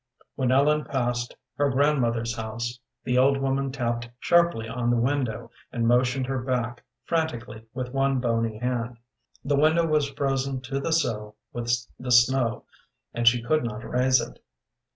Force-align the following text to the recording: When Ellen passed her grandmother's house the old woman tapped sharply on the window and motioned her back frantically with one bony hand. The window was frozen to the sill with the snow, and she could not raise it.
When 0.33 0.51
Ellen 0.51 0.85
passed 0.85 1.35
her 1.57 1.69
grandmother's 1.69 2.35
house 2.35 2.79
the 3.03 3.19
old 3.19 3.37
woman 3.37 3.71
tapped 3.71 4.09
sharply 4.19 4.67
on 4.67 4.89
the 4.89 4.95
window 4.97 5.51
and 5.71 5.87
motioned 5.87 6.25
her 6.25 6.39
back 6.41 6.83
frantically 7.05 7.67
with 7.75 7.89
one 7.93 8.19
bony 8.19 8.57
hand. 8.57 8.97
The 9.45 9.57
window 9.59 9.85
was 9.85 10.09
frozen 10.09 10.59
to 10.61 10.79
the 10.79 10.91
sill 10.91 11.35
with 11.53 11.69
the 11.99 12.11
snow, 12.11 12.63
and 13.13 13.27
she 13.27 13.43
could 13.43 13.63
not 13.63 13.87
raise 13.87 14.19
it. 14.19 14.39